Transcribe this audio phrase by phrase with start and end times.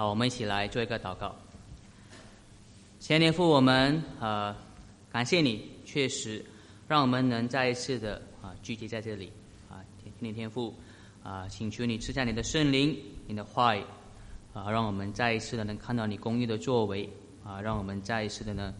[0.00, 1.36] 好，我们一起来做一个祷告。
[3.00, 4.56] 前年父，我们呃
[5.12, 6.42] 感谢你，确实
[6.88, 9.30] 让我们能再一次的啊聚集在这里
[9.68, 10.74] 啊，天天天父
[11.22, 13.84] 啊，请求你赐下你的圣灵，你的话语
[14.54, 17.06] 啊，让我们再一次的能看到你公义的作为
[17.44, 18.72] 啊，让我们再一次的呢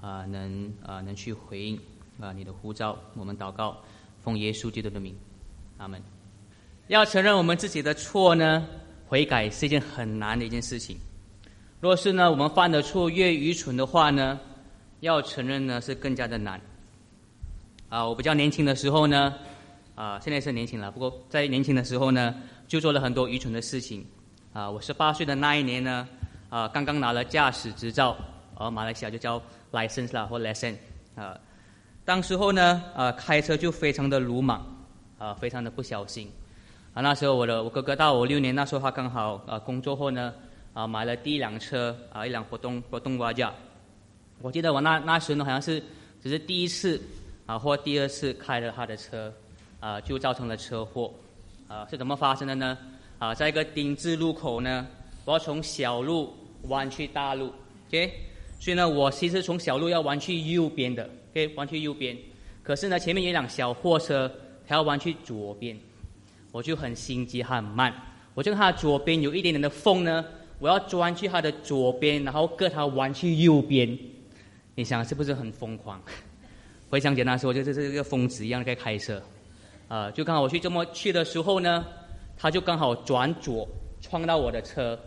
[0.00, 1.78] 啊能啊能去回应
[2.18, 2.98] 啊你的呼召。
[3.12, 3.76] 我们祷告，
[4.24, 5.14] 奉耶稣基督的名，
[5.76, 6.02] 阿门。
[6.88, 8.66] 要承认我们自己的错呢？
[9.12, 10.96] 悔改是一件很难的一件事情。
[11.80, 14.40] 若是呢，我们犯的错越愚蠢的话呢，
[15.00, 16.58] 要承认呢是更加的难。
[17.90, 19.34] 啊，我比较年轻的时候呢，
[19.94, 20.90] 啊，现在是年轻了。
[20.90, 22.34] 不过在年轻的时候呢，
[22.66, 24.02] 就做了很多愚蠢的事情。
[24.54, 26.08] 啊，我十八岁的那一年呢，
[26.48, 28.16] 啊，刚刚拿了驾驶执照，
[28.54, 29.38] 而马来西亚就叫
[29.72, 30.74] license 啦或 lesson。
[31.16, 31.38] 啊，
[32.06, 34.64] 当时候呢，啊，开车就非常的鲁莽，
[35.18, 36.32] 啊，非常的不小心。
[36.94, 40.34] 啊，那时候我的我哥哥大我六年，那时候他刚好啊工作后呢，
[40.74, 43.50] 啊买了第一辆车啊一辆活动活动瓦架。
[44.42, 45.82] 我记得我那那时候呢好像是
[46.22, 47.00] 只是第一次
[47.46, 49.32] 啊或第二次开了他的车，
[49.80, 51.10] 啊就造成了车祸。
[51.66, 52.76] 啊是怎么发生的呢？
[53.18, 54.86] 啊在一个丁字路口呢，
[55.24, 57.50] 我要从小路弯去大路
[57.88, 58.12] ，OK，
[58.60, 62.14] 所以呢我其实从小路要弯去右边的，OK 弯去右边，
[62.62, 64.30] 可是呢前面有一辆小货车，
[64.68, 65.74] 它要弯去左边。
[66.52, 67.92] 我就很心急，很慢。
[68.34, 70.24] 我就看它左边有一点点的缝呢，
[70.58, 73.98] 我要钻去它的左边，然后割它弯去右边。
[74.74, 76.00] 你想是不是很疯狂？
[76.88, 79.20] 回想简单说，就就是一个疯子一样在开车。
[79.88, 81.84] 啊，就刚好我去这么去的时候呢，
[82.36, 83.68] 他就刚好转左
[84.00, 84.98] 撞到我的车。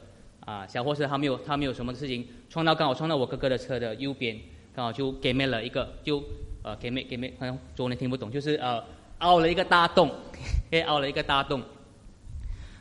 [0.41, 4.39] 啊，小货车他没有他没有什么事情，撞到刚好撞到我哥哥的车的右边，
[4.75, 6.23] 刚好就给灭了一个，就
[6.63, 8.83] 呃给灭给灭，好像中文听不懂，就是呃。
[9.19, 10.11] 凹了一个大洞，
[10.71, 11.61] 哎，凹了一个大洞。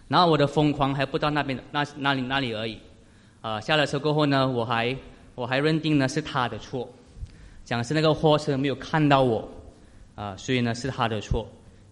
[0.08, 2.78] 然后我的疯狂还不到那边那那里那里而已，
[3.40, 4.94] 啊，下了车过后呢，我还
[5.34, 6.88] 我还认定呢是他的错，
[7.64, 9.48] 讲是那个货车没有看到我，
[10.14, 11.46] 啊，所以呢是他的错。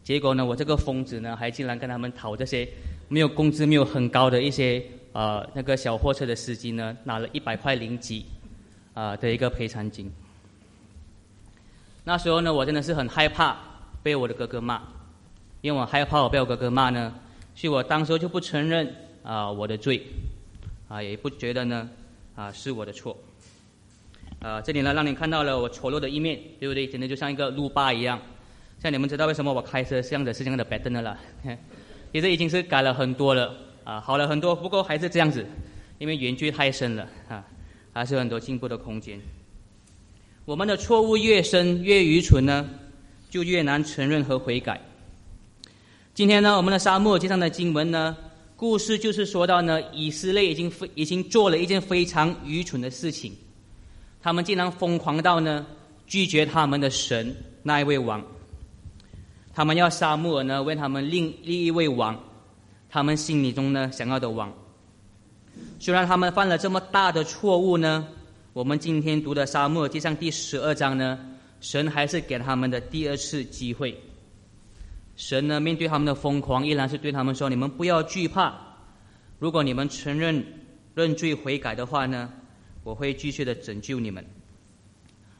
[0.04, 2.68] 结果呢，我这个疯子呢还竟然跟他们讨这些
[3.08, 8.26] 没有工资没有很高的一些呃那个小货车的司机呢拿了一百块零几
[8.94, 10.12] 啊的一个赔偿金。
[12.04, 13.56] 那时候呢，我真的是很害怕。
[14.02, 14.82] 被我的哥哥骂，
[15.60, 17.14] 因为我害怕我被我哥哥骂呢，
[17.54, 20.02] 所以我当时就不承认啊我的罪，
[20.88, 21.88] 啊也不觉得呢
[22.34, 23.16] 啊是我的错，
[24.40, 26.86] 啊这里呢让你看到了我丑陋的一面，对不对？
[26.86, 28.20] 真的就像一个路霸一样。
[28.82, 31.16] 像你们知道为什么我开车这样的是这样的 bad 的了？
[32.12, 35.46] 其实已经是改了很多了，啊好了很多，不过还是这样子，
[35.98, 37.44] 因为原罪太深了啊，
[37.92, 39.20] 还是有很多进步的空间。
[40.44, 42.68] 我们的错误越深越愚蠢呢？
[43.32, 44.78] 就越难承认和悔改。
[46.12, 48.14] 今天呢，我们的沙漠街上的经文呢，
[48.56, 53.32] 故事就是说到呢，以色列已经非已经做了一件非常愚蠢的事情，
[54.20, 55.64] 他们竟然疯狂到呢，
[56.06, 58.22] 拒绝他们的神那一位王。
[59.54, 62.22] 他们要沙漠呢为他们另另一位王，
[62.90, 64.52] 他们心里中呢想要的王。
[65.80, 68.06] 虽然他们犯了这么大的错误呢，
[68.52, 71.18] 我们今天读的沙漠街上第十二章呢。
[71.62, 73.98] 神还是给他们的第二次机会。
[75.14, 78.52] 神呢，面对他们的疯狂，依然是对他们说：“你们不要惧怕。
[79.38, 80.44] 如果你们承认
[80.94, 82.28] 认罪悔改的话呢，
[82.82, 84.24] 我会继续的拯救你们。”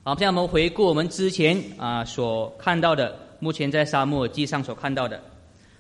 [0.05, 5.21] 好，现在我们回顾我们之前啊所看到的，目前在沙漠记上所看到的。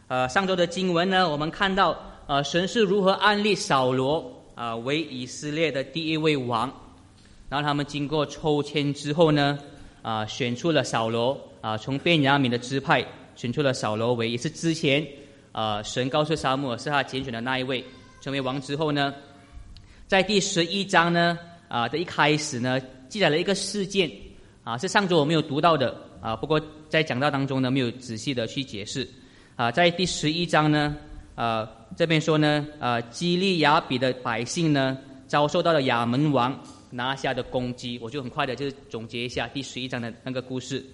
[0.08, 6.72] 呃，上周的经文呢，我们看到呃神是如何安立扫罗啊为以色列的第一位王，
[7.48, 9.56] 然后他们经过抽签之后呢。
[10.02, 15.06] 啊，选出了扫罗啊，从便雅悯的支派选出了扫罗为也是之前
[15.52, 17.84] 啊，神告诉沙漠是他拣选的那一位
[18.20, 19.14] 成为王之后呢，
[20.08, 24.10] 在第十一章呢啊的一开始呢，记载了一个事件
[24.64, 29.08] 啊，是上周我没有读到的啊，不过在讲道当中呢没有仔细的去解释
[29.54, 30.96] 啊，在第十一章呢
[31.36, 34.98] 啊这边说呢啊，基利亚比的百姓呢
[35.28, 36.58] 遭受到了亚门王。
[36.92, 40.84] 拿下的攻击，我就很快的，就总结一下第十一章的那个故事。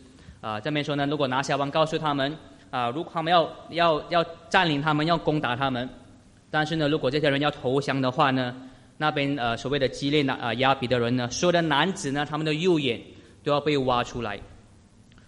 [0.41, 2.33] 啊，这边说呢，如果拿下王告诉他们，
[2.71, 5.89] 啊，如果他们要要要占领他们，要攻打他们，
[6.49, 8.55] 但是呢，如果这些人要投降的话呢，
[8.97, 13.01] 那边呃所谓的激烈的啊亚比的人呢，所有的男子呢，他们的右眼
[13.43, 14.39] 都要被挖出来。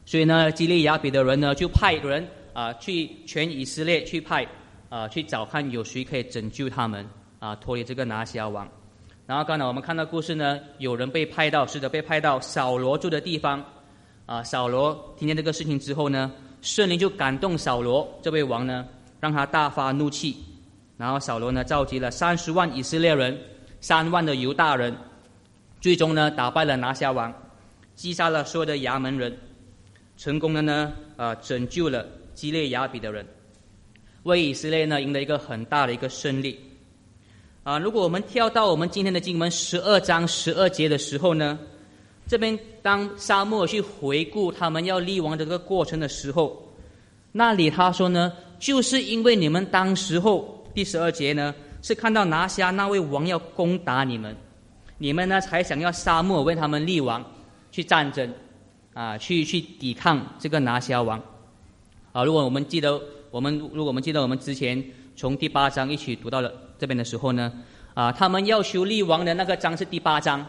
[0.06, 4.46] 所以呢，激烈亚比的人呢，就派人啊去全以色列去派
[4.88, 7.04] 啊去找看有谁可以拯救他们
[7.40, 8.68] 啊脱离这个拿下王。
[9.30, 13.64] 然后刚才我们看到故事呢，有人被派到，试着被派到扫罗住的地方。
[14.26, 16.32] 啊，扫罗听见这个事情之后呢，
[16.62, 18.84] 圣灵就感动扫罗这位王呢，
[19.20, 20.34] 让他大发怒气，
[20.96, 23.38] 然后扫罗呢召集了三十万以色列人，
[23.80, 24.92] 三万的犹大人，
[25.80, 27.32] 最终呢打败了拿辖王，
[27.94, 29.38] 击杀了所有的衙门人，
[30.16, 32.04] 成功的呢呃拯救了
[32.34, 33.24] 基列雅比的人，
[34.24, 36.58] 为以色列呢赢得一个很大的一个胜利。
[37.62, 41.58] 啊，如果我们跳到我们今天的经文十二章十二节的时候呢，
[42.26, 46.66] 这边当沙漠去回顾他们要立王的这个过程的时候，
[47.32, 50.56] 那里他说呢，就是因为你们当时候。
[50.72, 51.52] 第十二节呢，
[51.82, 54.34] 是看到拿下那位王要攻打你们，
[54.98, 57.24] 你们呢才想要沙漠为他们立王，
[57.72, 58.32] 去战争，
[58.94, 61.20] 啊，去去抵抗这个拿下王，
[62.12, 63.02] 啊，如果我们记得，
[63.32, 64.82] 我们如果我们记得我们之前
[65.16, 67.52] 从第八章一起读到了这边的时候呢，
[67.94, 70.44] 啊，他们要修立王的那个章是第八章，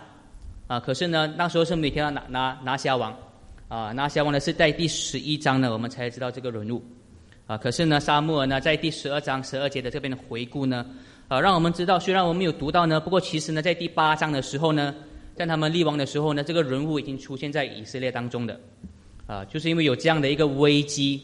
[0.67, 3.13] 啊，可是呢那时候是每天要拿拿拿下王，
[3.67, 6.81] 啊，拿下王呢是在第十一章呢，我们才知道这个人物。
[7.47, 10.85] 啊，可是呢，沙漠呢，在第十二章十二节的这边的回顾呢，
[11.27, 14.95] 啊，让我们知道，虽然我们有读到呢，不过其实呢，在第八章的时候呢，
[15.35, 18.57] 在他们立王的时候呢，这个人物已经出现在以色列当中的，
[19.27, 21.21] 啊，就是因为有这样的一个危机，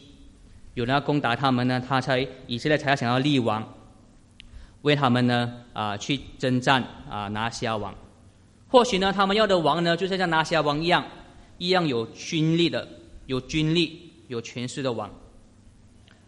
[0.74, 3.65] 有人要攻打他们呢，他才以色列才要想要立王，
[4.83, 7.94] 为他们呢啊去征战啊拿下王，
[8.69, 11.03] 或许呢，他们要的王呢，就是像拿下王一样，
[11.57, 12.88] 一样有军力的，
[13.25, 15.09] 有军力、有权势的王。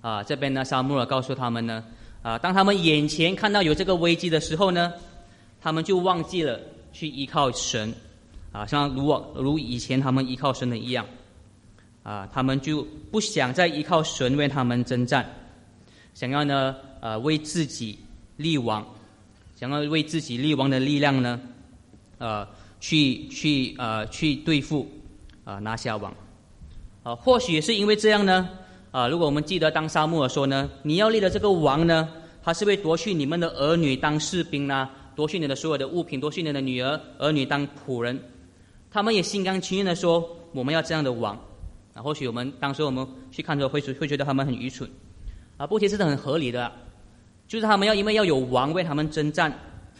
[0.01, 1.84] 啊，这边呢，沙穆尔告诉他们呢，
[2.22, 4.94] 啊，当他们眼前看到有这个危机的时候呢，
[5.62, 6.57] 他们就忘记了
[6.94, 7.94] 去依靠神，
[8.54, 11.06] 啊，像如往如以前他们依靠神的一样，
[12.02, 12.81] 啊，他们就
[13.12, 15.30] 不想再依靠神为他们征战，
[16.13, 18.00] 想要呢，呃，为自己
[18.40, 18.86] 立王，
[19.58, 21.42] 想要为自己立王的力量呢，
[22.20, 22.48] 呃，
[22.80, 24.90] 去去呃去对付
[25.44, 26.14] 啊拿下王，
[27.04, 28.50] 啊，或许也是因为这样呢。
[28.92, 32.10] 啊，如果我们记得当沙漠尔说呢，你要立的这个王呢，
[32.42, 38.18] 他是会夺去你们的儿女当士兵呐，夺去你的所有的物品，夺去你的女儿儿女当仆人。
[38.90, 41.36] 他们也心甘情愿的说，我们要这样的王。
[41.94, 44.90] 啊，或许我们当时我们去看的时候会会觉得他们很愚蠢，
[45.58, 46.72] 啊，不，其实是很合理的，
[47.50, 49.51] 就是他们要因为要有王为他们征战，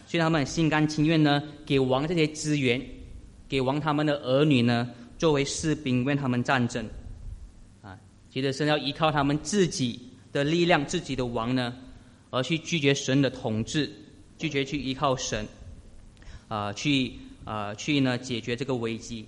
[0.06, 2.80] 所以他们心甘情愿呢，给王这些资源，
[3.48, 4.88] 给王他们的儿女呢，
[5.18, 6.88] 作为士兵为他们战争。
[7.82, 7.98] 啊
[8.32, 10.00] 其实是要依靠他们自己
[10.32, 11.74] 的力量、自己的王呢，
[12.30, 13.90] 而去拒绝神的统治，
[14.38, 15.44] 拒绝去依靠神，
[16.46, 17.12] 啊，去
[17.44, 19.26] 啊，去呢解决这个危机。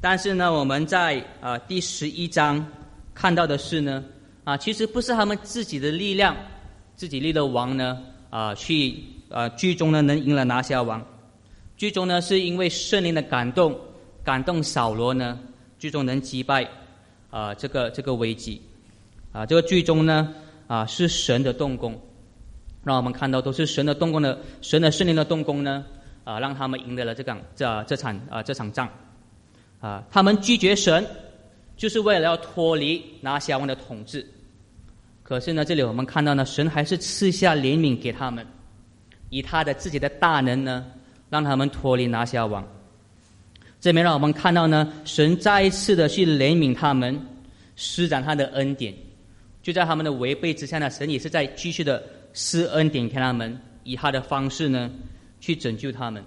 [0.00, 2.66] 但是呢，我们在啊第十一章
[3.14, 4.04] 看到的是呢，
[4.42, 6.36] 啊，其实不是他们自己的力量、
[6.96, 8.94] 自己立的王呢，啊，去
[9.30, 11.04] 啊最终呢能赢了拿下王，
[11.76, 13.78] 最终呢是因为圣灵的感动，
[14.24, 15.38] 感动扫罗呢，
[15.78, 16.68] 最终能击败。
[17.30, 18.62] 啊，这个这个危机，
[19.32, 20.32] 啊，这个最终呢，
[20.68, 22.00] 啊，是神的动工，
[22.84, 25.84] 让我们看到都是神的动工的，神的圣灵的动工呢，
[26.22, 28.88] 啊，让他们赢得了这场这这场啊这场仗，
[29.80, 31.04] 啊，他们拒绝神，
[31.76, 34.24] 就是为了要脱离拿辖王的统治，
[35.24, 38.46] 可是呢，这里我们看到呢，神还是赐下怜悯给他们，
[39.30, 40.84] 以他的自己的大能呢，
[41.30, 42.62] 让他们脱离拿辖王。
[43.80, 47.18] 这边让我们看到呢，神再一次的去怜悯他们，
[47.74, 48.94] 施展他的恩典，
[49.62, 52.02] 就在他们的违背之下呢，神也是在继续的
[52.34, 54.90] 施恩典给他们，以他的方式呢
[55.40, 56.22] 去拯救他们。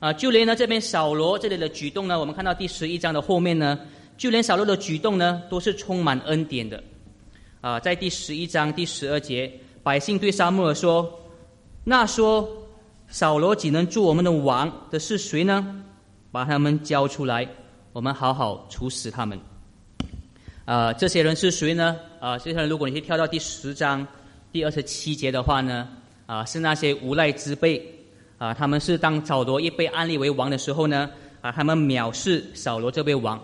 [0.00, 3.78] 啊，就连呢这边扫罗这里的举动呢，我们看到第十一章的后面呢，
[4.18, 6.82] 就连扫罗的举动呢都是充满恩典的。
[7.62, 9.50] 啊，在第十一章第十二节，
[9.84, 11.08] 百姓对沙漠尔说
[11.84, 12.48] ：“那说
[13.06, 15.82] 扫罗只能做我们的王的是谁呢？”
[16.32, 17.48] 把他们交出来，
[17.92, 19.38] 我们好好处死他们。
[20.64, 21.96] 啊，这些人是谁呢？
[22.18, 24.04] 啊，接下来如果你去跳到第十章
[24.50, 25.88] 第二十七节的话呢，
[26.26, 27.80] 啊，是那些无赖之辈。
[28.38, 31.08] 啊，他们是当扫罗一被安立为王的时候呢，
[31.40, 33.40] 啊，他们藐视扫罗这位王，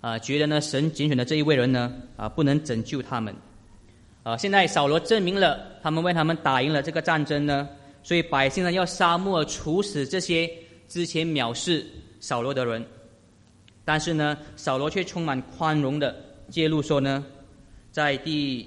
[0.00, 3.34] 啊，觉得呢神拣选的这一位人呢，啊，不能拯救他们。
[4.22, 7.68] 啊，现在扫罗证明了他们为他们打赢了这个战争呢，
[8.02, 10.50] 所以百姓呢要杀漠处死这些
[10.88, 11.86] 之前藐视。
[12.18, 12.84] 扫罗的人，
[13.84, 16.16] 但是呢，扫罗却充满宽容的
[16.48, 17.24] 介入说呢，
[17.92, 18.66] 在第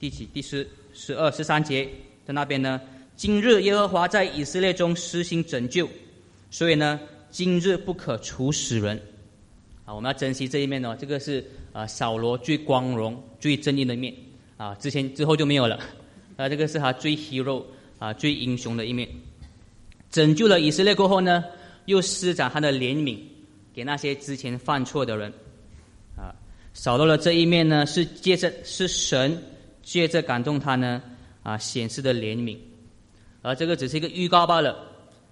[0.00, 1.88] 第几第十十二十三节
[2.26, 2.80] 的那边呢，
[3.14, 5.88] 今日耶和华在以色列中施行拯救，
[6.50, 6.98] 所以呢，
[7.30, 9.00] 今日不可处死人。
[9.88, 11.42] 啊，我们要珍惜这一面哦，这个是
[11.72, 14.14] 啊扫罗最光荣、最正义的一面
[14.58, 15.80] 啊，之前之后就没有了。
[16.36, 17.64] 啊，这个是他最 hero
[17.98, 19.08] 啊最英雄的一面，
[20.10, 21.42] 拯救了以色列过后呢。
[21.86, 23.18] 又施展他的怜悯
[23.72, 25.32] 给那些之前犯错的人，
[26.14, 26.36] 啊，
[26.74, 29.42] 扫罗的这一面呢，是借着是神
[29.82, 31.00] 借着感动他呢，
[31.42, 32.58] 啊显示的怜悯，
[33.40, 34.76] 而这个只是一个预告罢了。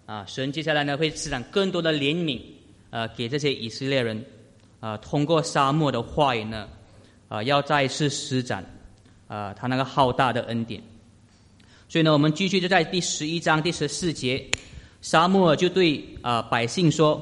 [0.07, 2.41] 啊，神接下来呢会施展更多的怜悯，
[2.89, 4.25] 呃，给这些以色列人，
[4.81, 6.69] 啊，通过沙漠的话语呢，
[7.29, 8.65] 啊，要再次施展，
[9.27, 10.83] 啊，他那个浩大的恩典。
[11.89, 14.45] 所以呢，我们继续就在第十一章第十四节，
[15.01, 17.21] 沙漠就对啊百姓说：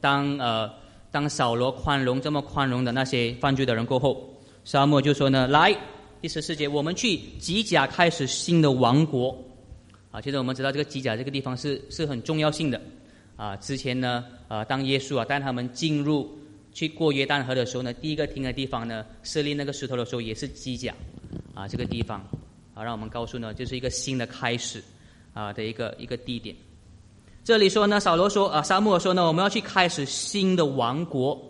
[0.00, 0.70] 当呃
[1.10, 4.32] 当扫罗宽容这么宽容的那些犯罪的人过后，
[4.64, 5.76] 沙漠就说呢：来
[6.22, 9.36] 第十四节，我们去吉甲开始新的王国。
[10.10, 12.80] 啊，其实我们知道这个吉甲这个地方是是很重要性的。
[13.36, 16.30] 啊，之前呢，啊当耶稣啊带他们进入
[16.74, 20.92] 去过约旦河的时候呢，第一个停的地方呢，设立那个石头的时候也是吉甲，
[21.54, 22.22] 啊这个地方。
[22.74, 24.82] 啊，让我们告诉呢，就是一个新的开始，
[25.32, 26.54] 啊的一个一个地点。
[27.44, 31.40] 这里说呢，扫罗说啊，沙漠说呢，我们要去开始新的王国。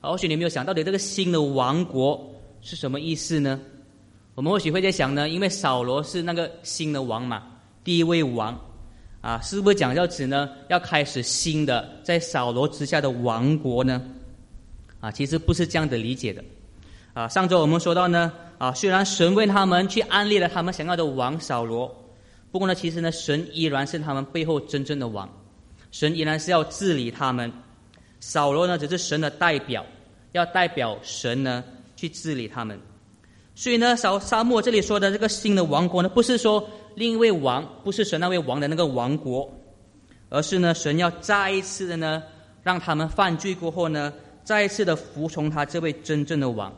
[0.00, 2.32] 或许你没有想到底这个新的王国
[2.62, 3.60] 是什么意思呢？
[4.36, 7.42] 我们或许会在想呢，因为扫罗是那个新的王嘛，
[7.82, 8.56] 第一位王，
[9.20, 14.00] 啊，是不是讲要指呢，要开始新的在扫罗之下的王国呢？
[15.00, 16.42] 啊，其实不是这样的理解的。
[17.14, 18.32] 啊，上周我们说到呢。
[18.58, 21.86] 啊，虽然神为他们去安利了他们想要的王扫罗，
[22.50, 25.28] 不过呢，其实呢，神依然是他们背后真正的王，
[25.92, 27.52] 神依然是要治理他们。
[28.18, 29.86] 扫罗呢，只是神的代表，
[30.32, 31.62] 要代表神呢
[31.94, 32.76] 去治理他们。
[33.54, 39.48] 所以呢，扫沙漠这里说的这个新的王国呢，不是说另一位王，不是神那位王的那个王国，
[40.30, 42.20] 而是呢，神要再一次的呢，
[42.64, 44.12] 让他们犯罪过后呢，
[44.48, 46.74] 再一次的服从他这位真正的王。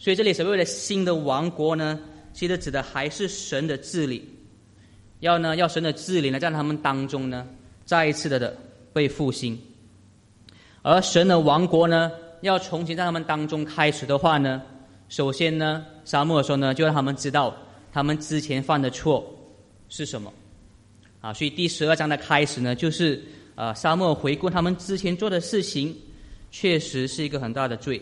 [0.00, 2.00] 所以这里所谓的新的王国呢，
[2.32, 4.28] 其实指的还是神的治理，
[5.20, 7.46] 要呢要神的治理呢，在他们当中呢，
[7.84, 8.58] 再一次的的
[8.92, 9.56] 被复兴。
[10.82, 12.10] 而神的王国呢，
[12.40, 14.60] 要重新在他们当中开始的话呢，
[15.08, 17.56] 首先呢，沙漠说呢，就让他们知道
[17.92, 19.24] 他们之前犯的错
[19.88, 20.34] 是什么。
[21.20, 23.22] 啊，所以第十二章的开始呢，就是
[23.54, 25.96] 啊，沙漠回顾他们之前做的事情，
[26.52, 28.00] 确实是一个很大的罪。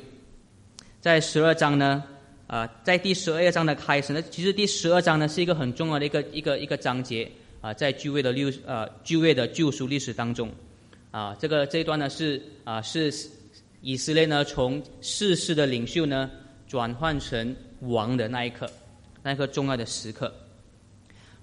[1.01, 2.05] 在十二章呢，
[2.47, 7.31] 啊，在第十二章的开始呢，其实第十二章呢是一个很重要的一个一个一个章节
[7.63, 10.51] 啊，在旧约的六呃旧约的救赎历史当中，
[11.11, 13.11] 啊，这个这一段呢是啊是
[13.81, 16.29] 以色列呢从世世的领袖呢
[16.67, 18.69] 转换成王的那一刻，
[19.23, 20.31] 那一刻重要的时刻，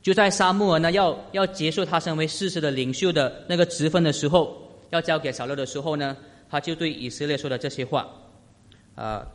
[0.03, 4.55] 就在沙漠尔呢要要结束他身为世世的领袖的那个职分的时候，
[4.91, 6.15] 要交给扫罗的时候呢，
[6.49, 8.07] 他就对以色列说的这些话，
[8.95, 9.25] 啊。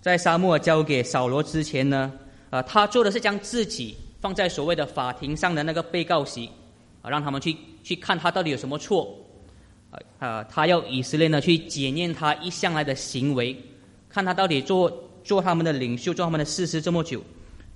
[0.00, 2.12] 在沙漠交给扫罗之前呢，
[2.50, 6.46] 啊，他做的是将自己放在所谓的法庭上的那个被告席，
[7.00, 9.16] 啊，让他们去去看他到底有什么错，
[10.18, 13.56] 啊，他要以色列呢去检验他一向来的行为，
[14.10, 14.92] 看他到底做
[15.24, 17.24] 做他们的领袖，做他们的事实这么久，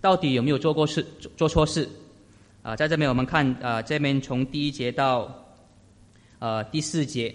[0.02, 1.88] 到底有没有做过事做做错事，
[2.62, 5.34] 啊，在这边我们看啊，这边从第一节到，
[6.40, 7.34] 呃第四节，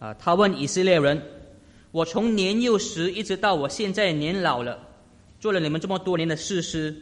[0.00, 1.22] 啊，他问以色列人。
[1.92, 4.78] 我从年幼时一直到我现在年老了，
[5.40, 6.94] 做了你们这么多年的事师，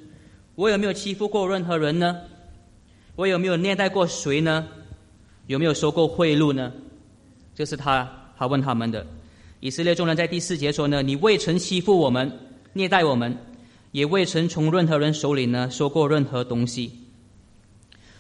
[0.55, 2.17] 我有没有欺负过任何人呢？
[3.15, 4.67] 我有没有虐待过谁呢？
[5.47, 6.73] 有没有收过贿赂呢？
[7.55, 9.07] 这是他他问他们的。
[9.61, 12.33] 以色列众人在第四节说呢：“你未曾欺负我们，
[12.73, 13.37] 虐待我们，
[13.93, 16.91] 也未曾从任何人手里呢收过任何东西。”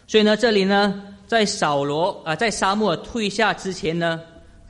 [0.06, 4.20] 所以呢，这里呢，在扫罗啊，在沙漠退下之前呢。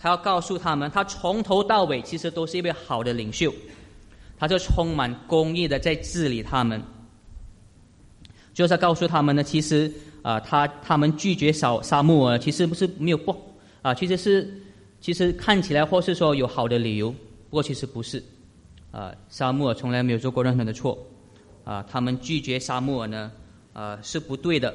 [0.01, 3.53] 他要告诉他们，他从头到尾其实都是一位好的领袖，
[4.39, 6.81] 他就充满公义的在治理他们。
[8.55, 13.35] 就是告诉他们呢，其实啊，他他们拒绝扫沙漠尔，其实不是没有不
[13.83, 14.63] 啊，其实是
[15.01, 18.23] 其实看起来或是说有好的理由，不过其实不是
[18.91, 20.99] 啊，沙漠尔从来没有做过任何的错
[21.65, 23.31] 啊，他们拒绝沙漠尔呢
[23.73, 24.75] 啊是不对的，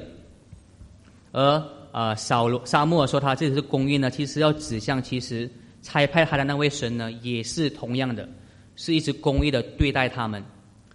[1.32, 1.62] 而。
[1.94, 5.48] 啊，扫罗沙漠说他这里是公义呢，其实要指向其实
[5.80, 8.28] 差派他的那位神呢，也是同样的，
[8.74, 10.42] 是一直公义的对待他们，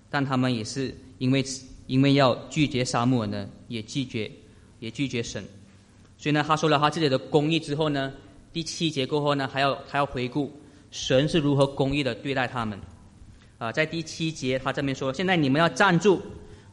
[0.09, 1.41] 但他们也是因为
[1.87, 4.29] 因为要拒绝沙漠呢，也拒绝
[4.81, 5.41] 也拒绝神，
[6.17, 8.11] 所以呢，他说了他自己的公义之后呢，
[8.51, 10.51] 第七节过后呢，还要还要回顾
[10.91, 12.77] 神是如何公义的对待他们，
[13.57, 16.21] 啊，在第七节他这边说，现在你们要站住，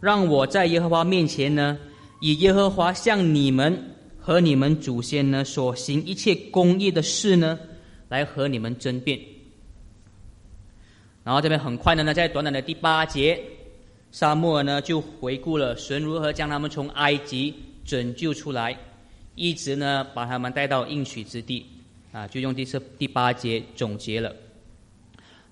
[0.00, 1.78] 让我在耶和华面前呢，
[2.20, 3.92] 以耶和华向你们。
[4.26, 7.56] 和你们祖先呢所行一切公义的事呢，
[8.08, 9.16] 来和你们争辩。
[11.22, 13.40] 然后这边很快的呢，在短短的第八节，
[14.10, 17.54] 沙漠呢就回顾了神如何将他们从埃及
[17.84, 18.76] 拯救出来，
[19.36, 21.64] 一直呢把他们带到应许之地，
[22.10, 24.34] 啊，就用第四第八节总结了。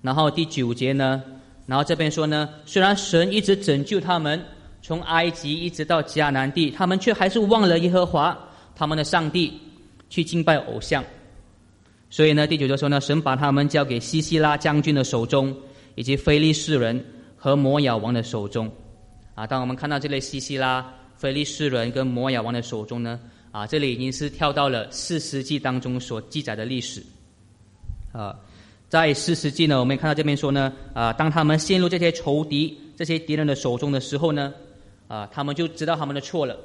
[0.01, 1.23] 然后第九节呢，
[1.65, 4.43] 然后这边说呢，虽然神一直拯救他们
[4.81, 8.37] 从埃及一直到迦南地，他们却还是忘了耶和华
[8.75, 9.53] 他们的上帝，
[10.09, 11.03] 去敬拜偶像。
[12.09, 15.55] 所以呢，第九节说呢，神把他们交给西西拉将军的手中，
[15.95, 17.03] 以及非利士人
[17.37, 18.71] 和摩亚王的手中。
[19.33, 23.19] 啊，当我们看到这类西西拉、非利士人跟摩亚王的手中呢，
[23.51, 27.03] 啊，这里已经是跳到了四世纪当中所记载的历史。
[28.11, 28.37] 啊，
[28.89, 34.53] 在四世纪呢，我们看到这边说呢，啊，当他们陷入这些仇敌、这些敌人的手中的时候呢。
[35.07, 36.57] 啊，他们就知道他们的错了，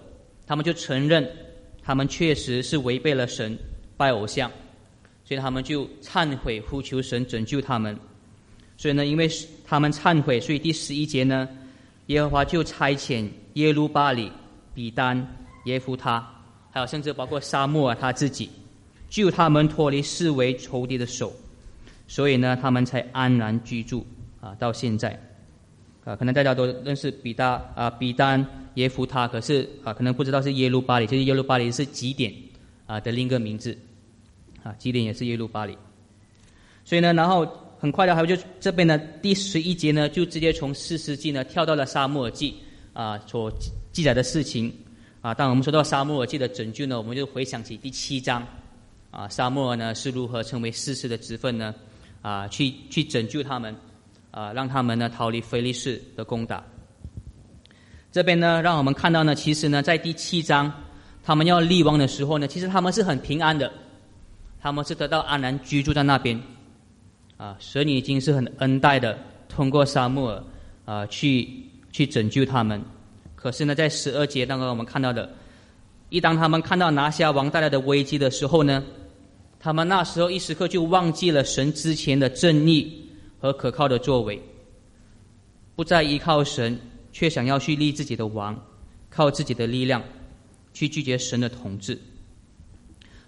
[0.47, 1.31] 他们就承认，
[1.83, 3.59] 他们确实是违背了神，
[3.97, 4.51] 拜偶像，
[5.25, 7.97] 所以他们就忏悔，呼求神拯救他们。
[8.77, 9.29] 所以呢，因为
[9.67, 11.49] 他们忏悔，所以第十一节呢，
[12.07, 14.33] 耶和华就差遣耶路巴里、
[14.75, 16.27] 比丹、耶夫他，
[16.71, 18.49] 还有甚至包括沙漠啊他自己，
[19.09, 21.33] 救他们脱离视为仇敌的手，
[22.09, 24.07] 所以呢，他们才安然居住
[24.41, 25.19] 啊，到现在。
[26.05, 32.33] 啊，可能大家都认识比达啊，比丹耶夫他，可是啊，可能不知道是耶路巴里，就是耶路巴里是极点
[32.87, 33.77] 啊的另一个名字，
[34.63, 35.77] 啊，极点也是耶路巴里。
[36.85, 37.47] 所以呢，然后
[37.79, 42.57] 很快的，还有就这边呢，第十一节呢，就直接从四世纪呢跳到了沙漠记
[42.95, 43.53] 啊所
[43.93, 44.73] 记载的事情
[45.21, 45.35] 啊。
[45.35, 48.43] 当我们说到沙漠记的拯救呢，我们就回想起第七章
[49.11, 51.75] 啊，沙漠呢是如何成为世世的职分呢？
[52.23, 53.75] 啊，去去拯救他们。
[54.31, 56.63] 啊，让他们呢逃离菲利士的攻打。
[58.13, 60.73] 这边呢，让我们看到呢，其实呢，在第七章，
[61.23, 63.73] 他们要立王的时候呢，其实他们是很平安的，
[64.61, 66.41] 他们是得到安然居住在那边。
[67.37, 69.19] 啊，神已经是很恩待的，
[69.49, 70.45] 通过沙漠尔
[70.85, 71.49] 啊，去
[71.91, 72.83] 去拯救他们。
[73.35, 75.33] 可是呢，在十二节当中，我们看到的，
[76.09, 78.83] 一当他们看到拿下王带来的危机的时候呢，
[79.59, 83.10] 他们那时候一时刻就忘记了神之前的正义。
[83.41, 84.41] 和可靠的作为，
[85.75, 86.79] 不再依靠神，
[87.11, 88.57] 却想要去立自己的王，
[89.09, 90.03] 靠自己的力量
[90.75, 91.99] 去拒绝神的统治。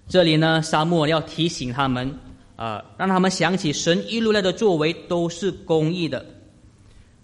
[0.09, 2.14] 这里呢，沙漠要提醒他们
[2.57, 6.25] 啊，让他们想起神一路来的作为都是公义的，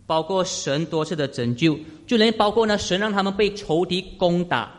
[0.07, 4.73] 包括神多次的拯救，就连包括呢，神让他们被仇敌攻打，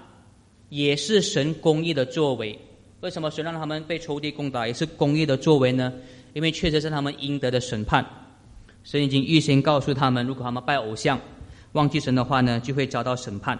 [0.69, 2.57] 也是神公义的作为。
[3.01, 5.93] 为什么神让他们被仇敌攻打，也是公义的作为呢？
[6.33, 8.05] 因为确实是他们应得的审判，
[8.83, 11.19] 神已经预先告诉他们，如果他们拜偶像、
[11.71, 13.59] 忘记神的话呢，就会遭到审判。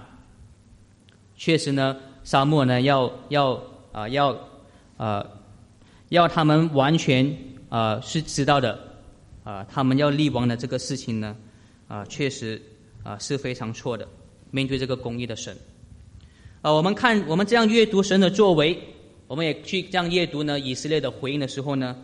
[1.36, 3.60] 确实呢，沙漠呢要要
[3.92, 4.38] 啊要
[4.98, 5.26] 啊
[6.10, 7.38] 要他们完全
[7.70, 8.80] 啊是知道的
[9.44, 11.36] 啊，他们要立王的这个事情呢
[11.88, 12.62] 啊确实
[13.04, 14.08] 啊是非常错的。
[14.52, 15.58] 面对这个公义的神
[16.62, 18.78] 啊，我们看我们这样阅读神的作为，
[19.28, 21.96] 我们也去这样阅读呢以色列的回应的时候呢。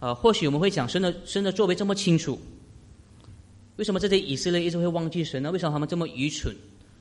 [0.00, 2.40] 啊，或许我们会讲神的神的作为这么清楚，
[3.76, 5.52] 为什么这些以色列一直会忘记神呢？
[5.52, 6.56] 为什么他们这么愚蠢，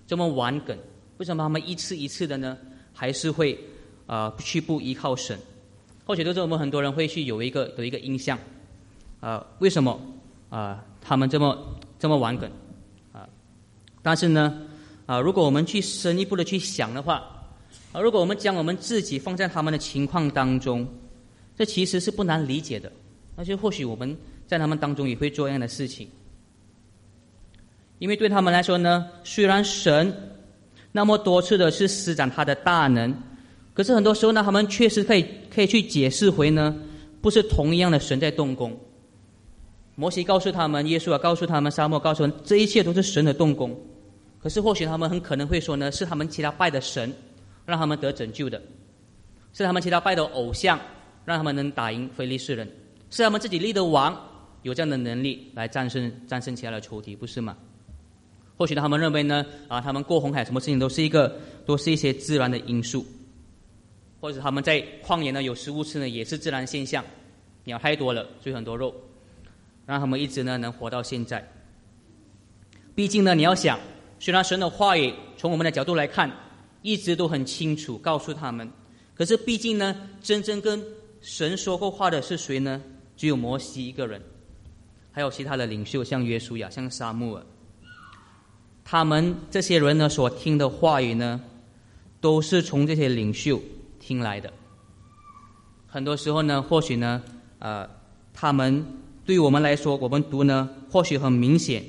[0.05, 0.77] 这么顽梗？
[1.17, 2.57] 为什么他们一次一次的呢？
[2.93, 3.57] 还是会
[4.05, 5.39] 啊去不依靠神？
[6.05, 8.37] 或许都是我们很多人会去有一个有一个印象
[9.21, 9.97] 啊，为什么
[10.49, 11.57] 啊他们这么
[11.97, 12.51] 这么顽梗
[13.13, 13.27] 啊？
[14.01, 14.61] 但是呢
[15.05, 17.23] 啊，如果我们去深一步的去想的话
[17.93, 20.85] 啊，如果我们将我们自己放在他们的情况当中。
[21.59, 22.89] 这其实是不难理解的，
[23.35, 24.17] 而且或许我们
[24.47, 26.07] 在他们当中也会做一样的事情，
[27.97, 30.31] 因为对他们来说呢，虽然神
[30.93, 33.13] 那么多次的是施展他的大能，
[33.73, 36.73] 可是很多时候呢，他们确实可以可以去解释回呢，
[37.21, 38.79] 不是同一样的神在动工。
[39.95, 43.77] 摩西告诉他们，耶稣啊告诉他们，沙漠告诉他们，这一切都是神的动工。
[44.41, 47.13] 可是或许他们很可能会说呢，是他们其他拜的神
[47.65, 48.61] 让他们得拯救的，
[49.51, 50.79] 是他们其他拜的偶像。
[51.29, 52.67] 让他们能打赢非利士人，
[53.11, 54.19] 是他们自己立的王
[54.63, 57.55] 有这样的能力来战胜战胜其他的仇敌，不是吗？
[58.57, 63.05] 或许他们认为呢，啊，他们过红海什么事情都是一个都是一些自然的因素，
[64.19, 67.05] 或者他们在旷野呢有食物吃呢也是自然现象，
[67.63, 68.91] 鸟太多了，所以很多肉，
[69.85, 71.47] 让他们一直呢能活到现在。
[72.95, 73.79] 毕竟呢，你要想，
[74.19, 76.31] 虽然神的话语从我们的角度来看
[76.81, 78.67] 一直都很清楚告诉他们，
[79.13, 80.83] 可是毕竟呢，真正跟
[81.21, 82.81] 神说过话的是谁呢？
[83.17, 84.21] 只有摩西一个人，
[85.11, 87.43] 还有其他的领袖，像约书亚、像沙穆尔。
[88.85, 91.41] 他们这些人呢，所听的话语呢，
[92.21, 93.61] 都是从这些领袖
[93.99, 94.51] 听来的。
[95.85, 97.21] 很多时候呢，或许呢，
[97.59, 97.87] 呃，
[98.33, 98.85] 他们
[99.25, 101.83] 对我们来说，我们读呢，或许很明显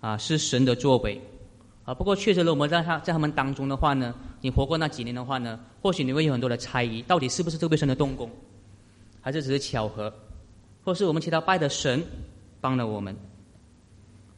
[0.00, 1.20] 啊，是神的作为
[1.84, 1.92] 啊。
[1.92, 8.30] 不过，确实呢，我们在他在他们当中的话呢，你活过那几年的话呢，或许你会有很多的猜疑，到底是不是这位神的动工？
[9.20, 10.12] 还是只是巧合，
[10.84, 12.02] 或是我们其他拜的神
[12.60, 13.14] 帮了我们。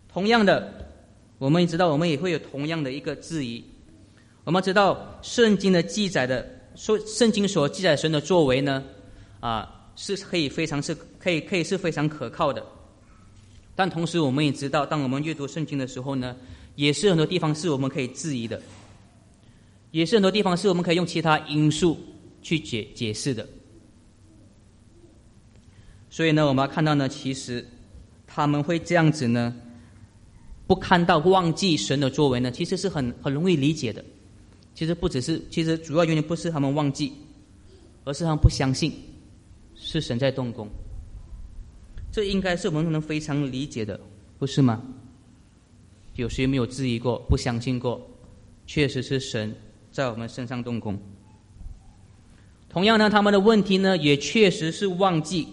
[0.09, 0.93] 同样的，
[1.39, 3.65] 我们也知道我们也会有同样的一个质疑。
[4.45, 8.83] 我们知道圣经的记载的说，圣经所记载神的作为呢，
[9.39, 12.65] 啊，是可以非常是可以可以是非常可靠的。
[13.77, 16.35] 但同时，我们也知道，当我们阅读圣经的时候呢，
[16.75, 18.61] 也是很多地方是我们可以质疑的，
[19.93, 21.97] 也是很多地方是我们可以用其他因素
[22.43, 23.47] 去解解释的。
[26.11, 27.65] 所以呢，我们要看到呢，其实
[28.27, 29.55] 他们会这样子呢，
[30.67, 34.05] 不看到忘记神的作为呢，其实是很很容易理解的。
[34.75, 37.13] 其实不只是，其实主要原因不是他们忘记，
[38.05, 38.93] 而是他们不相信
[39.77, 40.69] 是神在动工。
[42.11, 43.99] 这应该是我们能非常理解的，
[44.39, 44.83] 不是吗？
[46.17, 48.05] 有谁没有质疑过、不相信过？
[48.67, 49.55] 确实是神
[49.93, 50.99] 在我们身上动工。
[52.69, 55.47] 同样呢，他们的问题呢，也确实是忘记。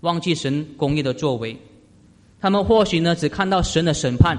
[0.00, 1.56] 忘记神公义的作为，
[2.40, 4.38] 他们或许呢只看到神的审判，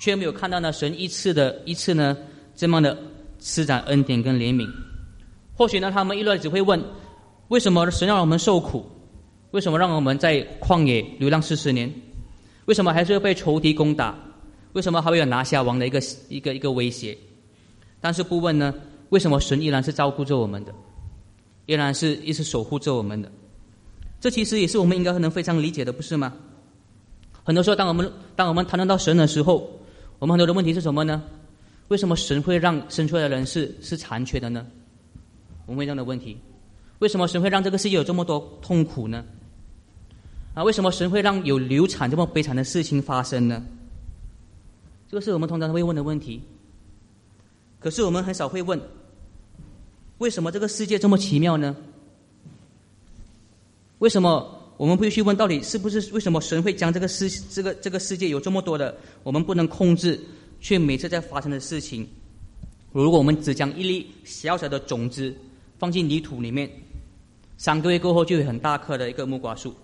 [0.00, 2.16] 却没有看到呢神一次的一次呢
[2.54, 2.96] 这么的
[3.40, 4.68] 施展恩典跟怜悯。
[5.54, 6.82] 或许呢他们一路只会问：
[7.48, 8.86] 为什么神让我们受苦？
[9.50, 11.92] 为什么让我们在旷野流浪四十年？
[12.66, 14.14] 为什么还是要被仇敌攻打？
[14.74, 17.16] 为什么还会有拿下王的一个一个一个威胁？
[18.00, 18.74] 但是不问呢？
[19.08, 20.74] 为什么神依然是照顾着我们的？
[21.64, 23.32] 依然是一直守护着我们的？
[24.20, 26.34] 这其实也是我们应该能非常理解的，不是吗？
[27.44, 29.80] 很多时候，当我们当我们谈论到神的时候，
[30.18, 31.22] 我们很多的问题是什么呢？
[31.88, 34.66] 为什么神会让生出来的人是是残缺的呢？
[35.64, 36.36] 我们会这样的问题：
[36.98, 39.24] 为什么神会让这个世界有这么多痛苦呢？
[40.54, 43.62] 啊，为什么神会让有流产这么悲惨的事情发生呢？
[45.08, 46.42] 这个是我们通常会问的问题。
[47.80, 48.78] 可是我们很少会问：
[50.18, 51.74] 为什么这个世界这么奇妙呢？
[53.98, 60.20] 为什么我们不去问到底是不是为什么神会将这个世这个这个世界有这么多的我们不能控制
[60.60, 62.06] 却每次在发生的事情？
[62.92, 65.34] 如果我们只将一粒小小的种子
[65.78, 66.70] 放进泥土里面，
[67.56, 69.74] 三个月过后就有很大棵的一个木瓜树，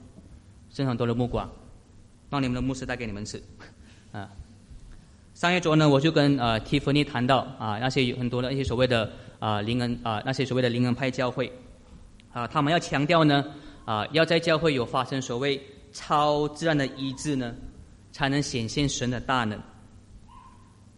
[0.71, 1.49] 生很多的木瓜，
[2.31, 3.43] 让你们的牧师带给你们吃。
[4.13, 4.31] 啊，
[5.35, 11.53] 上一周呢，我就跟呃 Tiffany 谈到啊，那些有很多的一些所谓的啊灵恩啊那些所谓的灵恩派教会
[12.33, 13.45] 啊，他们要强调呢。
[13.85, 15.61] 啊，要在教会有发生所谓
[15.93, 17.55] 超自然的医治呢，
[18.13, 19.59] 才能显现神的大能。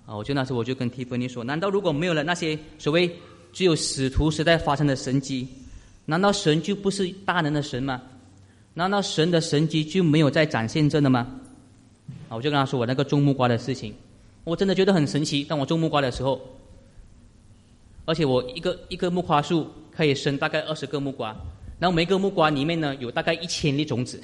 [0.07, 3.11] 啊，我就那时候我就跟提芬尼说：，难道如果没有了那些所谓
[3.53, 5.49] 只有使徒时代发生的神迹，
[6.05, 8.01] 难道神就不是大能的神吗？
[8.75, 11.27] 难道神的神迹就没有在展现着的吗？
[12.29, 13.93] 啊，我就跟他说我那个种木瓜的事情，
[14.45, 15.43] 我真的觉得很神奇。
[15.43, 16.41] 当我种木瓜的时候，
[18.05, 21.37] 而且我一个一个木瓜树可以生大概二十个木瓜。
[21.79, 24.19] 然后每个木瓜里面呢，有大概一千粒种子，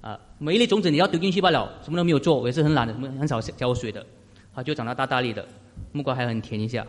[0.00, 4.04] 啊，每一粒种子你要丢进去罢了，什么都没有做，我也是很懒的，什么很少浇水的，
[4.54, 5.46] 啊，就长到大大粒的，
[5.92, 6.86] 木瓜还很甜一下。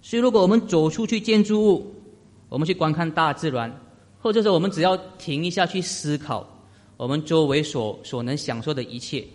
[0.00, 1.94] 所以，如果我们走出去建筑物，
[2.48, 3.70] 我们去观看大自然，
[4.20, 6.48] 或者说我们只要停一下去思考
[6.96, 9.26] 我们周围所所能享受的一切，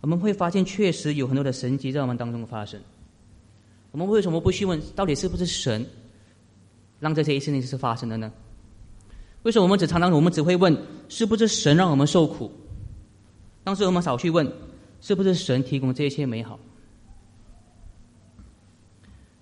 [0.00, 2.80] 我们会发现确实有很多的神迹在我们当中发生。
[3.90, 5.84] 我们为什么不去问，到底是不是神？
[7.00, 8.32] 让这些事情是发生的呢？
[9.44, 10.76] 为什么我们只常常我们只会问
[11.08, 12.50] 是不是神让我们受苦？
[13.62, 14.52] 但是我们少去问
[15.00, 16.58] 是不是神提供这一切美好？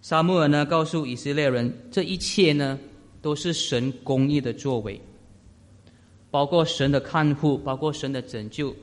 [0.02, 2.78] 沙穆尔呢告诉以色列人，这一切呢
[3.22, 5.00] 都是神公义的作为，
[6.30, 8.76] 包括神的看护，包括神的拯救，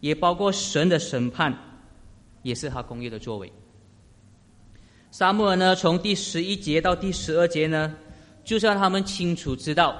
[0.00, 1.56] 也包括神的审判，
[2.42, 3.50] 也是他公义的作为。
[5.10, 7.96] 沙穆尔呢从第十一节到第十二节呢。
[8.48, 9.94] 就是让他们清楚知道，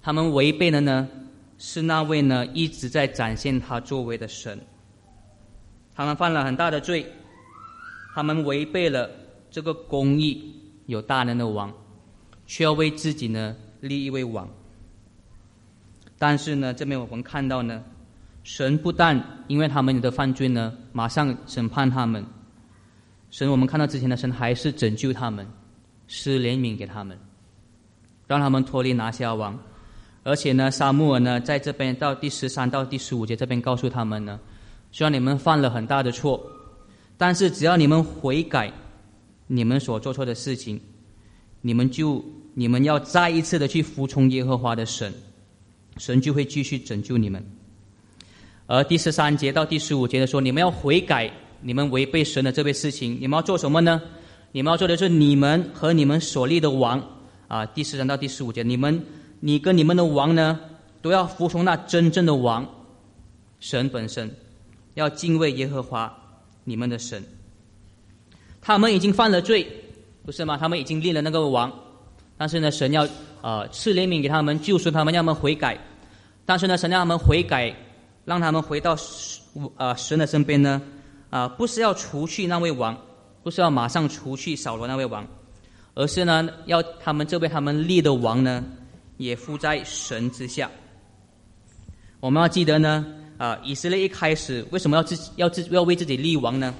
[0.00, 1.08] 他们违背的呢
[1.58, 4.56] 是那位呢一直在展现他作为的神。
[5.92, 7.04] 他们犯了很大的罪，
[8.14, 9.10] 他们违背了
[9.50, 10.54] 这个公义
[10.86, 11.74] 有大能的王，
[12.46, 14.48] 却要为自己呢立一位王。
[16.20, 17.82] 但是呢，这边我们看到呢，
[18.44, 22.24] 神不但因为他们的犯罪呢，马上审判他们，
[23.32, 25.44] 神我们看到之前的神还是拯救他们，
[26.06, 27.18] 施怜悯给他们。
[28.32, 29.58] 让他们脱离拿下王，
[30.22, 34.40] 而且呢，沙穆尔呢，在这边到第十三到第十五节这边告诉他们呢，
[34.90, 36.42] 虽然你们犯了很大的错，
[37.18, 38.72] 但是只要你们悔改，
[39.46, 40.80] 你们所做错的事情，
[41.60, 45.12] 你们就你们要再一次的去服从耶和华的神，
[45.98, 47.44] 神就会继续拯救你们。
[48.66, 54.00] 而第十三节到第十五节的说，你们要悔改，你们违背神的这位事情，你们要做什么呢？
[54.52, 57.02] 你们要做的是你们和你们所立的王。
[57.52, 59.04] 啊，第十章到第十五节，你们、
[59.40, 60.58] 你跟你们的王呢，
[61.02, 62.66] 都要服从那真正的王，
[63.60, 64.34] 神本身，
[64.94, 66.10] 要敬畏耶和华
[66.64, 67.22] 你们的神。
[68.62, 69.70] 他们已经犯了罪，
[70.24, 70.56] 不是吗？
[70.56, 71.70] 他们已经立了那个王，
[72.38, 73.06] 但是呢，神要
[73.42, 75.78] 呃赐怜悯给他们，救赎他们，让他们悔改。
[76.46, 77.76] 但是呢，神让他们悔改，
[78.24, 78.96] 让他们回到
[79.76, 80.80] 呃神的身边呢，
[81.28, 82.96] 啊，不是要除去那位王，
[83.42, 85.26] 不是要马上除去扫罗那位王，
[85.94, 88.64] 而是呢，要他们这位他们立的王呢，
[89.18, 90.70] 也附在神之下。
[92.20, 96.74] 我们要记得呢，啊，以色列一开始为什么要自要自要为自己立王呢？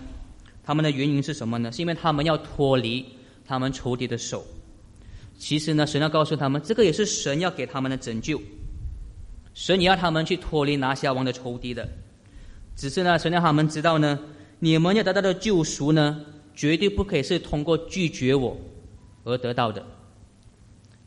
[0.64, 1.70] 他们的原因是什么呢？
[1.72, 3.04] 是因为他们要脱离
[3.44, 4.46] 他们仇敌的手。
[5.36, 8.40] 其实呢，神要告诉他们，这个也是神要给他们的拯救。
[9.54, 11.86] 神也要他们去脱离拿下王的仇敌的。
[12.76, 14.18] 只是呢，神让他们知道呢，
[14.60, 18.56] 你们要得到的救赎呢，绝对不可以是通过拒绝我
[19.24, 19.84] 而得到的。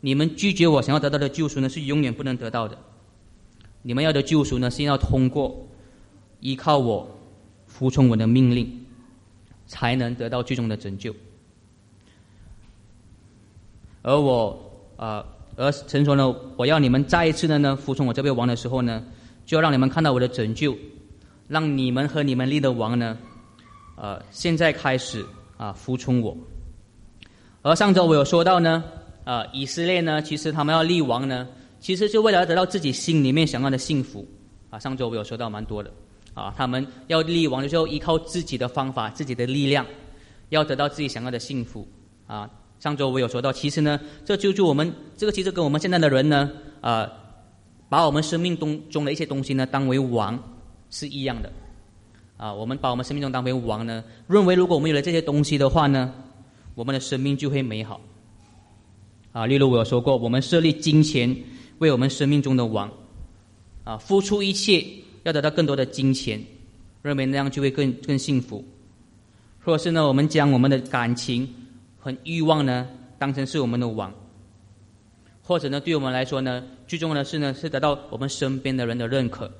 [0.00, 2.78] 你们拒绝我想要得到的救赎呢，是永远不能得到的。
[3.82, 5.66] 你们要的救赎呢，是要通过
[6.40, 7.08] 依靠我，
[7.66, 8.84] 服从我的命令，
[9.66, 11.14] 才能得到最终的拯救。
[14.02, 14.58] 而我
[14.96, 15.24] 啊，
[15.56, 19.02] 而陈说呢，我要你们再一次的呢，服从我这位王的时候呢，
[19.44, 20.76] 就要让你们看到我的拯救，
[21.48, 23.16] 让你们和你们立的王呢，
[23.96, 25.24] 呃，现在开始
[25.56, 26.36] 啊，服从我。
[27.66, 28.84] 而上周我有说到呢，
[29.24, 31.44] 啊，以色列呢，其实他们要立王呢。
[31.80, 34.24] 其实就为了得到自己心里面想要的幸福，
[34.70, 35.90] 啊，上周我有说到蛮多的，
[36.32, 39.84] 啊，他们要立王的时候依靠自己的方法、自己的力量，
[40.50, 41.84] 要得到自己想要的幸福，
[42.28, 42.48] 啊，
[42.78, 46.48] 上周我有说到，其实呢，这就就我们这个其实跟我们现在的人呢，
[46.80, 47.10] 啊，
[47.88, 50.40] 把我们生命中中的一些东西呢当为王
[50.90, 51.50] 是一样的，
[52.36, 56.14] 啊，我们把我们生命中当为王呢，认为如果我们有了这些东西的话呢，
[56.76, 58.00] 我们的生命就会美好，
[59.32, 61.36] 啊，例如我有说过，我们设立金钱。
[61.78, 62.90] 为我们生命中的王，
[63.84, 64.82] 啊，付出一切，
[65.24, 66.42] 要得到更多的金钱，
[67.02, 68.64] 认为那样就会更更幸福。
[69.62, 71.46] 或者是呢，我们将我们的感情
[71.98, 74.10] 和欲望呢，当成是我们的王。
[75.42, 79.52] 或者呢，对我们来说呢，最重要的是呢，是得到我们身边的人的认可，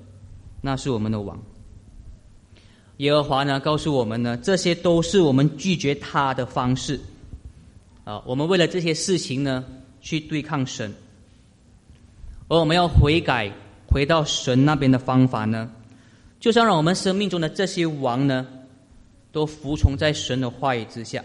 [0.62, 1.38] 那是我们的王。
[2.98, 6.98] 耶和华呢，告诉我们呢，这些都是我们拒绝他的方式。
[8.04, 9.64] 啊，我们为了这些事情呢，
[10.00, 10.94] 去对抗神。
[12.48, 13.52] 而我们要悔改，
[13.86, 15.70] 回到神那边的方法呢，
[16.38, 18.46] 就是要让我们生命中的这些王呢，
[19.32, 21.24] 都服从在神的话语之下。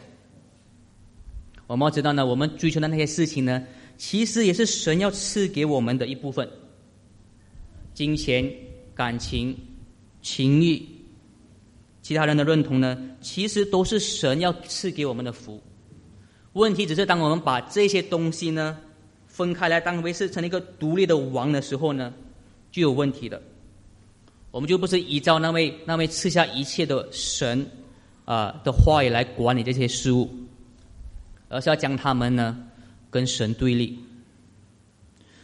[1.67, 3.63] 我们要知道呢，我们追求的那些事情呢，
[3.97, 6.49] 其实也是神要赐给我们的一部分。
[7.93, 8.51] 金钱、
[8.95, 9.55] 感情、
[10.21, 10.81] 情欲、
[12.01, 15.61] 其他人的认同呢，其实都是神要赐给我们的福。
[16.53, 18.77] 问题只是当我们把这些东西呢。
[19.33, 22.13] 分开来当为是成一个独立的王的时候呢，
[22.69, 23.41] 就有问题的。
[24.51, 27.65] 我们就不是依照那位那位赐下一切的神
[28.25, 30.29] 啊的话语来管理这些事物，
[31.47, 32.57] 而是要将他们呢
[33.09, 33.97] 跟神对立。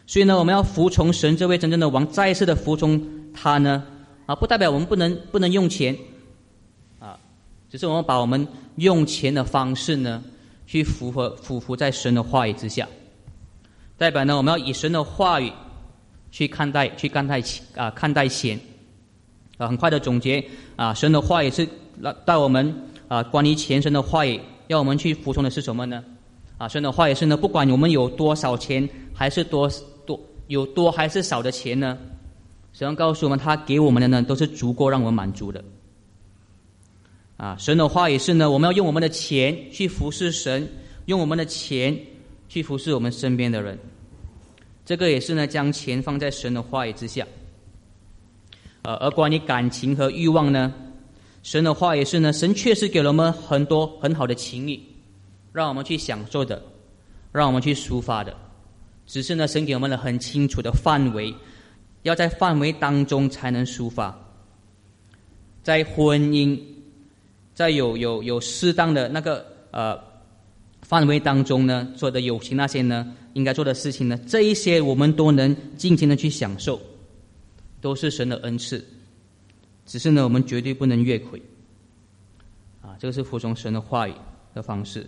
[0.06, 3.02] 所以呢，我们要服从神这位真正的王，再一次的服从
[3.34, 3.86] 他呢
[4.26, 5.98] 啊，不代表我们不能不能用钱，
[7.70, 10.24] 只是我们把我们用钱的方式呢，
[10.66, 12.88] 去符合符合在神的话语之下。
[13.98, 15.52] 代表呢，我们要以神的话语
[16.32, 18.60] 去看待、去看待钱啊，看待钱
[19.58, 19.68] 啊。
[19.68, 20.44] 很快的总结
[20.76, 21.68] 啊，神的话语是
[22.24, 22.74] 带我们
[23.08, 26.04] 啊，关于钱神的话语，要我们去服从的是什么呢？
[26.58, 29.70] 啊，神的话语是呢，不管我们有多少钱，还是多
[30.06, 31.98] 多有多还是少的钱呢，
[32.72, 35.64] 神告诉我们，他给我们的呢，都是足够让我们满足的。
[37.38, 40.68] 啊，神的话也是呢，我们要用我们的钱去服侍神，
[41.06, 41.98] 用我们的钱。
[42.50, 43.78] 去服侍我们身边的人，
[44.86, 47.28] 这个也是呢，将钱放在神的话语之下。
[48.84, 50.74] 呃，而关于感情和欲望呢，
[51.44, 54.82] 神的话也是呢，神确实给了我们很多很好的情谊，
[55.52, 56.64] 让我们去享受的，
[57.34, 58.34] 让我们去抒发的。
[59.06, 61.36] 只是呢，神给我们了很清楚的范围，
[62.04, 64.18] 要在范围当中才能抒发。
[65.64, 66.58] 在婚姻，
[67.58, 70.00] 在有有有适当的那个呃。
[70.84, 76.80] 范围当中呢，做的友情那些呢，应该做的事情呢，这一些我们都能尽情的去享受，
[77.82, 78.82] 都是神的恩赐。
[79.86, 81.42] 只是呢，我们绝对不能越轨。
[82.82, 84.14] 啊，这个是服从神的话语
[84.54, 85.06] 的方式。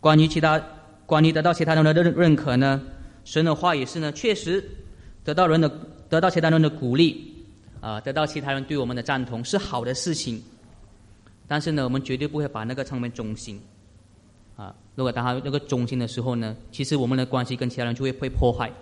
[0.00, 0.58] 关于其他，
[1.04, 2.80] 关于得到其他人的认认可呢，
[3.24, 4.64] 神的话语是呢，确实
[5.24, 5.68] 得到人的
[6.08, 7.34] 得到其他人的鼓励，
[7.82, 10.42] 啊，得到其他人对我们的赞同是好的事情。
[11.48, 13.60] 但是呢，我们绝对不会把那个称为中心。
[14.56, 18.72] 啊，如果当他那个中心的时候呢，其实我们的关系跟其他人就会被破坏。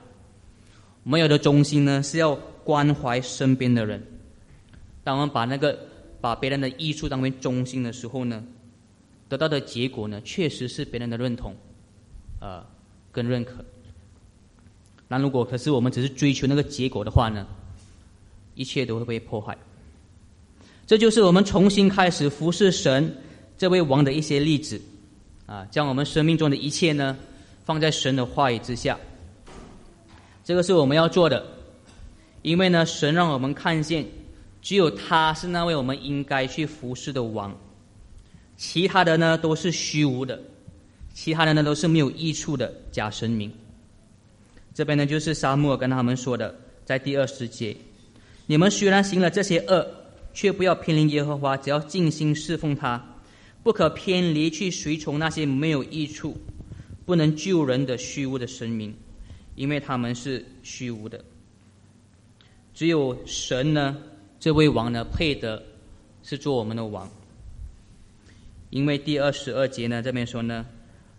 [1.03, 4.01] 我们有的中心呢是要关怀身边的人。
[5.03, 5.79] 当我们把那个
[6.21, 8.43] 把别人的益处当为中心的时候呢，
[9.29, 11.55] 得到的结果呢，确实是别人的认同，
[12.41, 12.65] 呃，
[13.11, 13.65] 跟认可。
[15.09, 17.47] 那如果可是我们只是追求那个结果的话呢，
[18.55, 19.59] 一切都会被破坏。
[20.87, 23.17] 这就是我们重新开始服侍神
[23.57, 24.81] 这位王的一些例子，
[25.47, 27.17] 啊，将我们生命中的一切呢，
[27.65, 28.99] 放在神的话语之下。
[30.45, 31.43] 这个是我们要做的，
[32.43, 34.05] 因为呢，神让我们看见，
[34.61, 37.57] 只有他是那位我们应该去服侍的王，
[38.59, 40.39] 其他的呢都是虚无的，
[41.15, 43.51] 其他的呢都是没有益处的假神明。
[44.75, 47.75] 这边呢就是沙漠跟他们说的，在第二十节，
[48.45, 49.87] 你们虽然行了这些恶，
[50.35, 53.03] 却不要偏离耶和华，只要尽心侍奉他，
[53.63, 56.37] 不可偏离去随从那些没有益处、
[57.07, 58.95] 不能救人的虚无的神明。
[59.57, 61.25] 因为他们是虚无的，
[62.75, 63.97] 只有神呢，
[64.41, 65.63] 这位王呢，配得
[66.25, 67.09] 是做我们的王。
[68.71, 70.67] 因为第二十二节呢，这边说呢，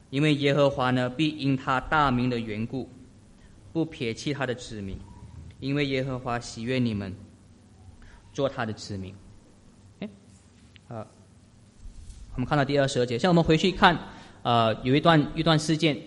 [0.09, 2.89] 因为耶和华呢，必因他大名的缘故，
[3.71, 4.97] 不撇弃他的子民，
[5.61, 7.15] 因为耶和华喜悦你们，
[8.35, 9.11] 做他的子民。
[10.01, 10.09] 哎，
[10.87, 11.07] 啊，
[12.35, 13.97] 我们看到第二十二节，像我们回去看，
[14.43, 15.97] 呃，有一段一段事件。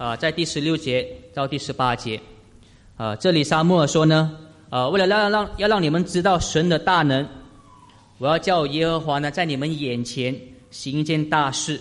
[0.00, 2.18] 啊，在第十六节到第十八节，
[2.96, 4.34] 啊，这里沙漠说呢，
[4.70, 7.28] 啊，为了让让要让你们知道神的大能，
[8.16, 10.34] 我要叫耶和华呢在你们眼前
[10.70, 11.78] 行一件大事，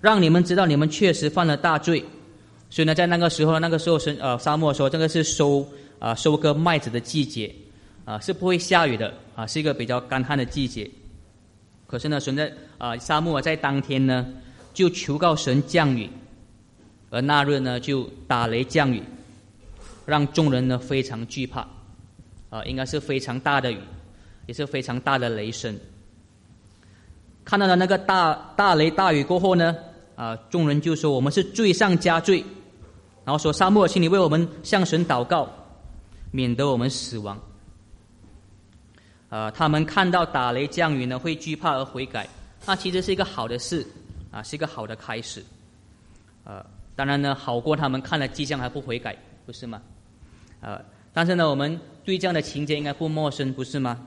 [0.00, 1.98] 让你们知道你们确实犯了大罪。
[2.70, 5.66] 所以呢，在那个时候，那个时候神呃沙漠说，这个是收
[5.98, 7.52] 啊收割麦子的季节，
[8.08, 10.90] 啊是不会下雨的啊，是一个比较干旱的季节。
[11.86, 14.26] 可是呢，神在啊沙漠在当天呢，
[14.72, 16.08] 就求告神降雨。
[17.10, 19.02] 而那日呢，就打雷降雨，
[20.06, 21.68] 让众人呢非常惧怕，
[22.48, 23.78] 啊，应该是非常大的雨，
[24.46, 25.78] 也是非常大的雷声。
[27.44, 29.76] 看到了那个大大雷大雨过后呢，
[30.16, 32.42] 啊，众人就说我们是罪上加罪，
[33.26, 35.46] 然后说沙漠，请你为我们向神祷告，
[36.30, 37.38] 免得我们死亡。
[39.28, 42.28] 呃，他们看到打雷降雨呢，会惧怕而悔改，
[42.66, 43.86] 那其实是一个好的事，
[44.30, 45.44] 啊，是一个好的开始，
[46.44, 46.64] 呃。
[46.96, 49.80] 当然呢，好过他们看了迹象还不悔改，不是吗？
[50.60, 54.04] 呃，但是呢，我们对这样的情节应该不陌生，不是吗？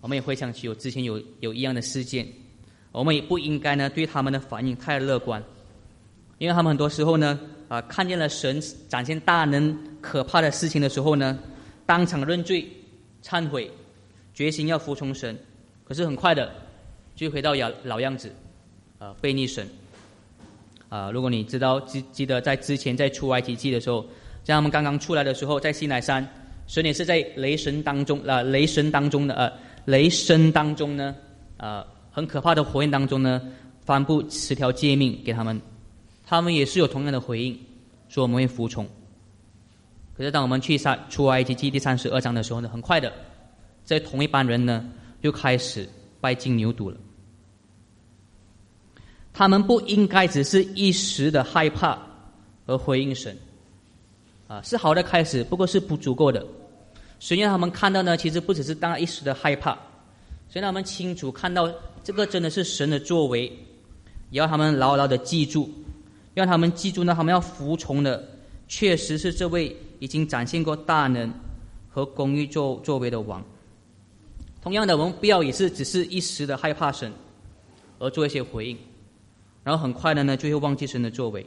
[0.00, 2.26] 我们也回想起有之前有有一样的事件，
[2.90, 5.44] 我们也不应该呢对他们的反应太乐观，
[6.38, 11.38] 因为他们很多时候呢，啊，看见了神展现大能可怕的事情的时候呢，
[11.84, 12.66] 当场认罪、
[13.22, 13.70] 忏悔、
[14.34, 15.38] 决心要服从神，
[15.84, 16.52] 可是很快的
[17.14, 18.32] 就回到老老样子，
[18.98, 19.66] 啊，背逆神。
[20.88, 24.04] 啊，如果你知道记记得在之前在出埃及记的时候，
[24.44, 26.26] 像他们刚刚出来的时候，在西奈山，
[26.66, 29.52] 神也是在雷神当中啊，雷神当中的呃，
[29.86, 31.14] 雷声当中呢，
[31.56, 33.40] 啊，很可怕的火焰当中呢，
[33.86, 35.58] 颁布十条诫命给他们，
[36.26, 37.58] 他们也是有同样的回应，
[38.10, 38.86] 说我们会服从。
[40.14, 43.10] 可是当我们去三出埃及记第三十二章的时候呢，很快的，
[43.84, 44.84] 这同一班人呢，
[45.20, 45.88] 又开始
[46.20, 46.96] 拜金牛犊了。
[49.32, 51.98] 他们不应该只是一时的害怕
[52.66, 53.36] 而回应神，
[54.46, 56.46] 啊，是好的开始，不过是不足够的。
[57.18, 59.72] 所以让他们看到呢，其实不只是当一时的害怕，
[60.48, 61.72] 所以让他们清楚看到
[62.04, 63.44] 这个真的是神的作为，
[64.30, 65.70] 也要他们牢牢的记住，
[66.34, 68.28] 让他们记住呢，他们要服从的，
[68.68, 71.32] 确实是这位已经展现过大能
[71.88, 73.42] 和公义作作为的王。
[74.62, 77.12] 同样的，我们不要也是只是一时的害怕神，
[77.98, 78.78] 而做一些回应。
[79.64, 81.44] 然后很快的呢，就会忘记神的作为。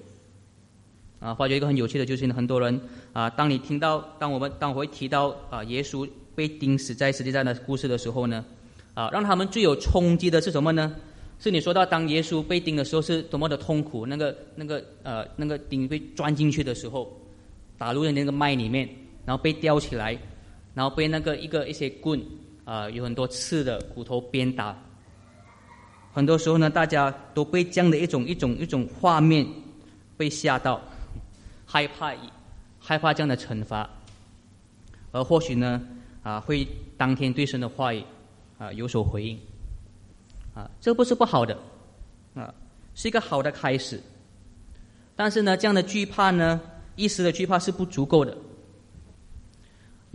[1.20, 2.80] 啊，发觉一个很有趣的，就是很多人
[3.14, 8.44] 啊，当你听到，当我们当我会提到啊，耶稣被钉死在十字架的故事的时候呢，
[8.94, 10.94] 啊，让他们最有冲击的是什么呢？
[11.40, 17.12] 是你说到当耶稣被钉的时候是多么的痛苦，那个那个呃那个钉被钻进去的时候，
[17.78, 18.88] 打入了那个脉里面，
[19.26, 20.18] 然后被吊起来，
[20.74, 22.22] 然后被那个一个一些棍
[22.66, 24.76] 啊，有很多刺的骨头鞭打。
[26.12, 29.46] 很多时候呢，大家都被这样的一种一种一种画面
[30.18, 30.82] 被吓到，
[31.66, 32.14] 害怕
[32.80, 33.90] 害怕这样的惩罚，
[35.12, 35.82] 而或许呢
[36.24, 38.04] 啊会当天对神的话语
[38.58, 39.40] 啊有所回应，
[40.54, 41.58] 啊这不是不好的，
[42.34, 42.54] 啊
[42.94, 44.02] 是一个好的开始，
[45.18, 46.62] 但是呢这样的惧怕呢
[46.96, 48.36] 一时的惧怕是不足够的。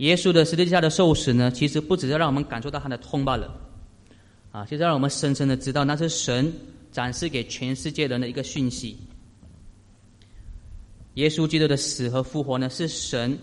[0.01, 3.55] 耶稣的十字架的受死呢，其实不只是让我们感受到他的痛罢了。
[4.51, 6.51] 啊，就是让我们深深的知道，那是神
[6.91, 8.97] 展示给全世界人的一个讯息。
[11.13, 13.37] 耶稣基督的死和复活呢，是神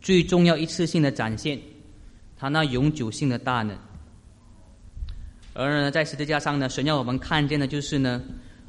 [0.00, 1.58] 最重要一次性的展现，
[2.36, 3.76] 他那永久性的大能。
[5.52, 8.22] 而呢，在十字架上呢，神要我们看见的就是呢，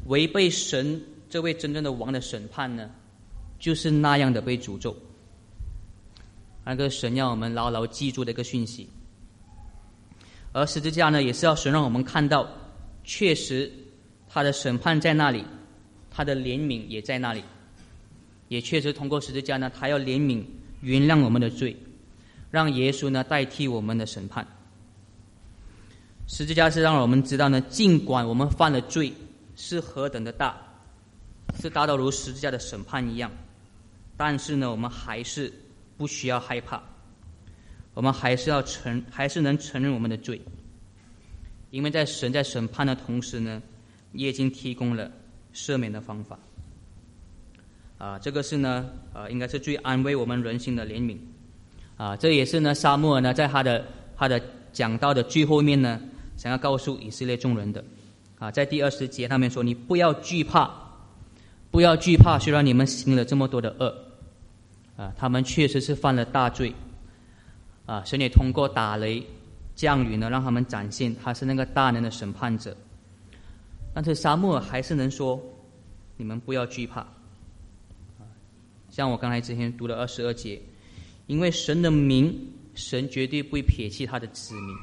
[0.07, 2.89] 违背神这位真正的王的审判呢，
[3.59, 4.97] 就是那样的被诅咒。
[6.65, 8.89] 那个神要我们牢牢记住的一个讯息。
[10.51, 12.47] 而十字架呢，也是要神让我们看到，
[13.03, 13.71] 确实
[14.27, 15.45] 他的审判在那里，
[16.09, 17.43] 他的怜悯也在那里，
[18.47, 20.43] 也确实通过十字架呢，他要怜悯、
[20.81, 21.75] 原谅我们的罪，
[22.51, 24.47] 让耶稣呢代替我们的审判。
[26.27, 29.13] 十字架是让我们知道呢，尽管我们犯了罪
[29.57, 30.57] 是何等的大，
[31.61, 33.29] 是大到如十字架的审判一样，
[34.15, 35.53] 但是呢，我们还是
[35.97, 36.81] 不需要害怕。
[37.93, 40.41] 我们还是要承，还是能承认我们的罪，
[41.71, 43.61] 因为在神在审判的同时呢，
[44.11, 45.09] 也已经提供了
[45.53, 46.37] 赦免的方法。
[47.97, 51.17] 啊，这个是呢，呃，应该是最安慰我们人心的怜悯。
[51.95, 53.85] 啊，这也是呢，沙漠呢，在他的
[54.17, 54.41] 他的
[54.73, 56.01] 讲到的最后面呢，
[56.35, 57.81] 想要告诉以色列众人的。
[58.37, 60.69] 啊，在第二十节上面说：“你不要惧怕，
[61.71, 64.04] 不要惧怕，虽然你们行了这么多的恶，
[64.97, 66.73] 啊，他们确实是犯了大罪。”
[67.85, 69.23] 啊，神也通过打雷、
[69.75, 72.75] 降雨呢，让他们展现他是那个大能的审判者。
[73.93, 75.39] 但是沙漠还是能说
[76.17, 77.05] ：“你们不要惧怕。”
[78.89, 80.59] 像我刚才之前读了二十二节，
[81.27, 82.33] 因为神的名，
[82.73, 84.75] 神绝对不会撇弃他的子民，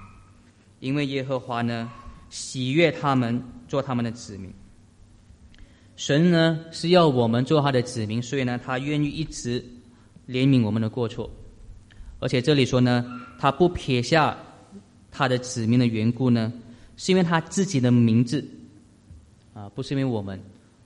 [0.80, 1.90] 因为耶和华呢
[2.30, 4.52] 喜悦他们做他们的子民。
[5.96, 9.64] 神呢是要我们做他的子民，所以呢他愿意一直
[10.32, 11.30] 怜悯我们的过错。
[12.18, 13.04] 而且这里说呢，
[13.38, 14.36] 他不撇下
[15.10, 16.52] 他的子民的缘故呢，
[16.96, 18.42] 是因为他自己的名字
[19.52, 20.40] 啊，不是因为我们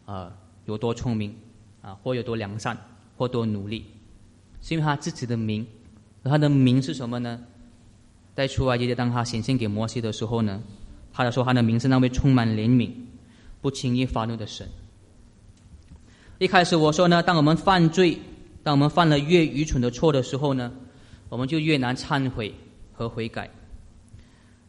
[0.05, 0.33] 啊
[0.65, 1.33] 有多聪明
[1.81, 2.77] 啊，或有多良善，
[3.17, 3.85] 或多努力，
[4.61, 5.67] 是因为他自己的名。
[6.25, 7.41] 他的名是什么呢？
[8.35, 10.61] 在出埃及记当他显现给摩西的时候呢，
[11.13, 12.91] 他说他的名是那位充满怜悯、
[13.61, 14.69] 不轻易发怒的神。
[16.39, 18.19] 一开始我说呢，当我们犯罪，
[18.67, 20.73] 当我们犯了越愚蠢的错的时候呢？
[21.29, 22.53] 我们就越难忏悔
[22.93, 23.49] 和悔改。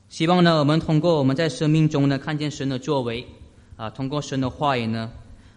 [0.08, 3.26] 希望呢，我们通过我们在生命中呢看见神的作为，
[3.76, 5.12] 啊，通过神的话语呢，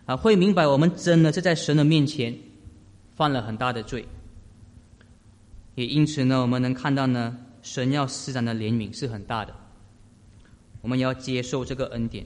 [0.06, 2.34] 啊，会明白我们真的是在神的面前
[3.14, 4.06] 犯了很大的罪。
[5.74, 9.54] 也因此呢，我们能看到呢，神要施展的怜悯是很大的。
[10.80, 12.24] 我们要接受这个恩典，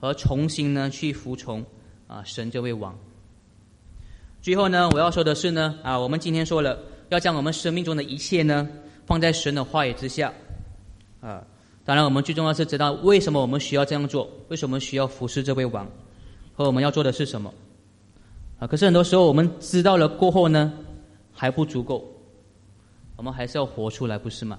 [0.00, 1.64] 而重新呢去服从
[2.08, 2.98] 啊神这位王。
[4.42, 6.76] 最后呢，我要说的是呢，啊，我们今天说了。
[7.10, 8.66] 要将我们生命中的一切呢，
[9.04, 10.32] 放在神的话语之下，
[11.20, 11.46] 啊，
[11.84, 15.86] 当然我们最重要是知道为什么我们需要这样做，为什么需要服侍这位王，
[16.54, 17.52] 和我们要做的是什么，
[18.58, 20.72] 啊，可是很多时候我们知道了过后呢，
[21.32, 22.02] 还不足够，
[23.16, 24.58] 我们还是要活出来，不是吗？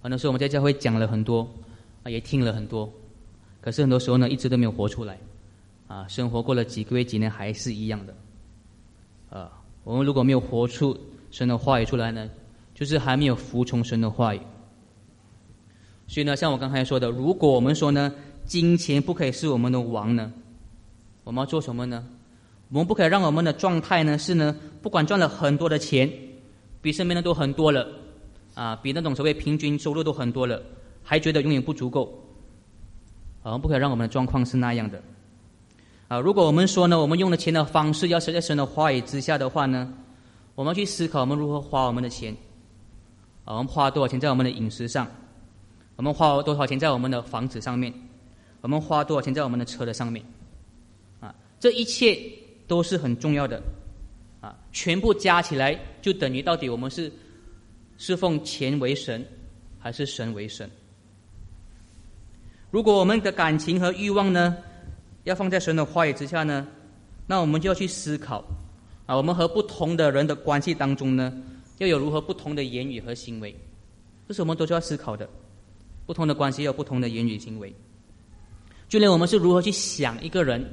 [0.00, 1.46] 很多时候我们在教会讲了很多，
[2.02, 2.90] 啊，也听了很多，
[3.60, 5.18] 可是很多时候呢，一直都没有活出来，
[5.88, 8.14] 啊，生活过了几个月、几年还是一样的，
[9.30, 9.50] 啊，
[9.84, 10.96] 我们如果没有活出。
[11.28, 12.30] 神的话语出来呢，
[12.72, 14.40] 就是还没有服从神的话语。
[16.06, 18.10] 所以呢，像我刚才说的，如果我们说呢，
[18.46, 20.32] 金钱不可以是我们的王呢，
[21.24, 22.06] 我们要做什么呢？
[22.70, 26.10] 我们不可以让我们的状态呢是呢，不管赚了很多的钱，
[26.80, 27.86] 比身边的都很多了，
[28.54, 30.62] 啊，比那种所谓平均收入都很多了，
[31.02, 32.24] 还觉得永远不足够。
[33.42, 35.02] 我们不可以让我们的状况是那样的。
[36.08, 39.92] 啊，如果我们说呢，我们用的钱的方式要是在神的话语之下的话呢？
[40.54, 42.32] 我们去思考，我们如何花我们的钱？
[43.44, 45.06] 啊，我们花多少钱在我们的饮食上？
[45.96, 47.92] 我们花多少钱在我们的房子上面？
[48.60, 50.24] 我们花多少钱在我们的车的上面？
[51.20, 52.16] 啊，这一切
[52.68, 53.60] 都是很重要的。
[54.40, 57.12] 啊，全部加起来就等于到底我们是
[57.98, 59.26] 侍奉钱为神，
[59.78, 60.70] 还是神为神？
[62.70, 64.56] 如果我们的感情和欲望呢，
[65.26, 66.66] 要放在神的话语之下呢，
[67.26, 68.44] 那我们就要去思考。
[69.06, 71.32] 啊，我们和不同的人的关系当中呢，
[71.78, 73.54] 要有如何不同的言语和行为，
[74.28, 75.28] 这是我们都需要思考的。
[76.06, 77.74] 不同的关系有不同的言语行为，
[78.88, 80.64] 就连我们是如何去想一个人，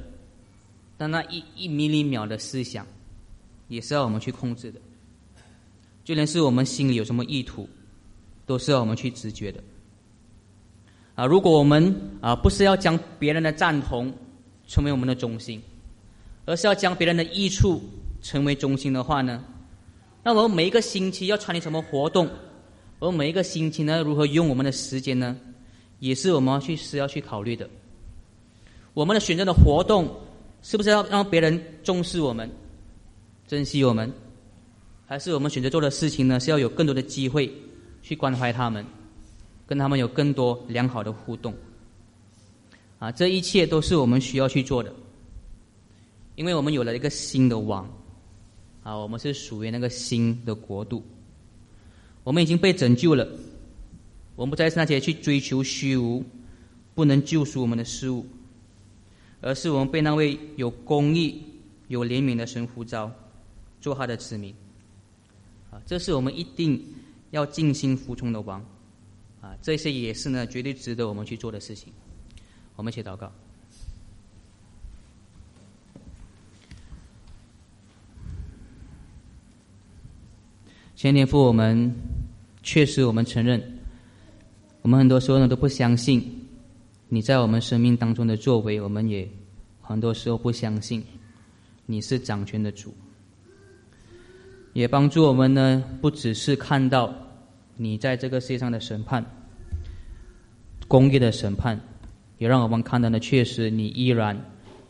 [0.96, 2.86] 但那一一米厘秒的思想，
[3.66, 4.80] 也是要我们去控制的。
[6.04, 7.68] 就连是我们心里有什么意图，
[8.46, 9.60] 都是要我们去直觉的。
[11.14, 14.12] 啊，如果我们啊不是要将别人的赞同
[14.66, 15.62] 成为我们的中心，
[16.44, 17.82] 而是要将别人的益处。
[18.22, 19.44] 成为中心的话呢，
[20.22, 22.26] 那我们每一个星期要参与什么活动？
[22.98, 25.36] 而每一个星期呢，如何用我们的时间呢？
[25.98, 27.68] 也是我们要去是要去考虑的。
[28.94, 30.10] 我们的选择的活动，
[30.62, 32.50] 是不是要让别人重视我们、
[33.46, 34.10] 珍惜我们？
[35.04, 36.40] 还是我们选择做的事情呢？
[36.40, 37.52] 是要有更多的机会
[38.02, 38.86] 去关怀他们，
[39.66, 41.52] 跟他们有更多良好的互动。
[43.04, 44.90] 啊，这一切都是我们需要去做的，
[46.36, 47.86] 因为我们有了一个新的王，
[48.82, 51.04] 啊，我们是属于那个新的国度，
[52.22, 53.28] 我们已经被拯救了，
[54.36, 56.24] 我们不再是那些去追求虚无、
[56.94, 58.24] 不能救赎我们的事物，
[59.42, 61.42] 而是我们被那位有公义、
[61.88, 63.12] 有怜悯的神呼召，
[63.82, 64.54] 做他的子民。
[65.70, 66.82] 啊，这是我们一定
[67.32, 68.64] 要尽心服从的王，
[69.42, 71.92] 啊，这些也是呢，绝对值得我们去做的事情。
[72.76, 73.30] 我们一起祷告。
[80.96, 81.94] 前天父，我们
[82.62, 83.62] 确实，我们承认，
[84.80, 86.48] 我们很多时候呢都不相信
[87.08, 89.28] 你在我们生命当中的作为，我们也
[89.82, 91.04] 很多时候不相信
[91.84, 92.94] 你是掌权的主，
[94.72, 97.12] 也帮助我们呢，不只是看到
[97.76, 99.22] 你在这个世界上的审判，
[100.88, 101.78] 公义的审判。
[102.44, 104.38] 也让我们看到呢，确实你依然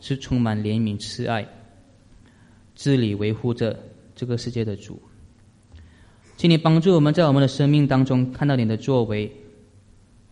[0.01, 1.47] 是充满怜悯、慈爱、
[2.75, 3.79] 治理、维护着
[4.13, 5.01] 这个世界的主。
[6.35, 9.31] 请你帮助我们在我们的生命当中看到你的作为，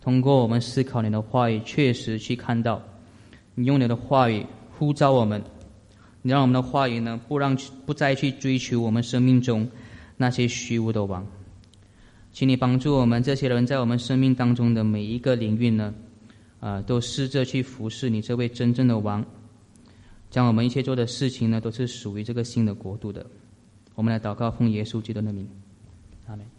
[0.02, 2.82] 通过我们思考你的话语，确实去看到
[3.54, 4.44] 你用你的话语
[4.76, 5.42] 呼召我们，
[6.20, 7.56] 你让我们的话语呢，不让
[7.86, 9.66] 不再去追求我们生命中
[10.18, 11.26] 那些虚无的王。
[12.32, 15.94] 请你帮助我们这些人在我们生命当中的每一个领域呢。
[16.64, 19.22] 啊，都试着去服侍你这位真正的王，
[20.30, 23.26] 将我们一切做的事情呢，都是属于这个新的国度的。
[23.94, 25.46] 我们来祷告，奉耶稣基督的名，
[26.26, 26.53] 阿门。